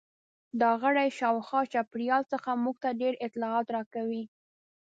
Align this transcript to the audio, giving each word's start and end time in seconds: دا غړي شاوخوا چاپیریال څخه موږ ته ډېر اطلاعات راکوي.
دا 0.61 0.71
غړي 0.81 1.07
شاوخوا 1.19 1.61
چاپیریال 1.73 2.23
څخه 2.33 2.51
موږ 2.63 2.75
ته 2.83 2.89
ډېر 3.01 3.13
اطلاعات 3.27 3.67
راکوي. 3.75 4.23